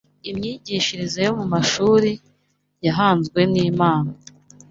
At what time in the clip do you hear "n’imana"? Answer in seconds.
3.51-4.11